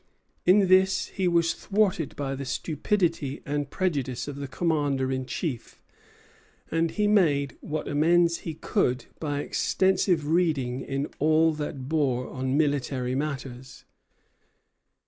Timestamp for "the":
2.33-2.43, 4.37-4.47